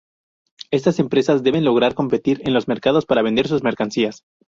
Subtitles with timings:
[0.71, 4.23] Estas empresas, deben lograr, competir en los mercados para vender sus mercancías.